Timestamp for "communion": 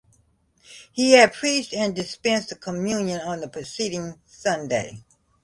2.55-3.21